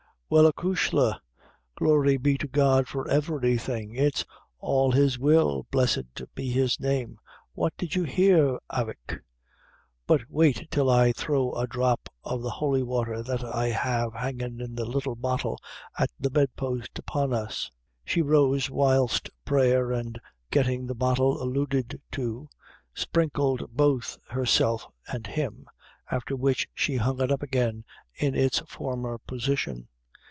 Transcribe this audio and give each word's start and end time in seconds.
"Well 0.33 0.47
acushla, 0.49 1.19
glory 1.75 2.15
be 2.15 2.37
to 2.37 2.47
God 2.47 2.87
for 2.87 3.05
everything! 3.09 3.95
it's 3.95 4.23
all 4.59 4.93
his 4.93 5.19
will, 5.19 5.67
blessed 5.71 6.21
be 6.33 6.51
his 6.51 6.79
name! 6.79 7.17
What 7.51 7.75
did 7.75 7.95
you 7.95 8.05
hear, 8.05 8.57
avick? 8.71 9.19
but 10.07 10.21
wait 10.29 10.69
till 10.71 10.89
I 10.89 11.11
throw 11.11 11.51
a 11.55 11.67
drop 11.67 12.07
o' 12.23 12.37
the 12.37 12.49
holy 12.49 12.81
wather 12.81 13.21
that 13.21 13.43
I 13.43 13.71
have 13.71 14.13
hangin' 14.13 14.61
in 14.61 14.73
the 14.73 14.85
little 14.85 15.15
bottle 15.17 15.59
at 15.99 16.09
the 16.17 16.29
bed 16.29 16.55
post 16.55 16.97
upon 16.97 17.33
us." 17.33 17.69
She 18.05 18.21
rose 18.21 18.69
whilst 18.69 19.29
speaking 19.49 19.91
and 19.91 20.17
getting 20.49 20.87
the 20.87 20.95
bottle 20.95 21.43
alluded 21.43 21.99
to, 22.13 22.47
sprinkled 22.93 23.65
both 23.73 24.17
herself 24.29 24.87
and 25.09 25.27
him, 25.27 25.65
after 26.09 26.37
which 26.37 26.69
she 26.73 26.95
hung 26.95 27.19
it 27.19 27.33
up 27.33 27.43
again 27.43 27.83
in 28.15 28.33
its 28.33 28.59
former 28.59 29.17
position. 29.27 29.89